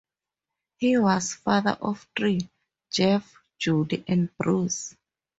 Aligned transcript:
He 0.77 0.97
was 0.97 1.35
father 1.35 1.77
of 1.79 2.07
three: 2.17 2.49
Jeff, 2.89 3.35
Judy, 3.59 4.03
and 4.07 4.35
Bruce. 4.35 4.95